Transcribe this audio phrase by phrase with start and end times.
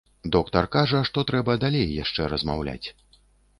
[0.35, 2.87] Доктар кажа, што трэба далей яшчэ размаўляць.